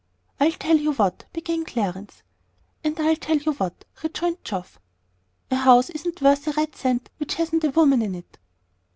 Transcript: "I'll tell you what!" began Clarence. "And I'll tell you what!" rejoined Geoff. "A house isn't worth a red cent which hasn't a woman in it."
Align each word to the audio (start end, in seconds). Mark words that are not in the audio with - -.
"I'll 0.39 0.51
tell 0.53 0.77
you 0.77 0.93
what!" 0.93 1.25
began 1.31 1.63
Clarence. 1.63 2.23
"And 2.83 2.99
I'll 2.99 3.15
tell 3.15 3.37
you 3.37 3.51
what!" 3.53 3.85
rejoined 4.01 4.43
Geoff. 4.43 4.79
"A 5.51 5.57
house 5.57 5.91
isn't 5.91 6.23
worth 6.23 6.47
a 6.47 6.53
red 6.53 6.75
cent 6.75 7.11
which 7.17 7.35
hasn't 7.35 7.65
a 7.65 7.69
woman 7.69 8.01
in 8.01 8.15
it." 8.15 8.39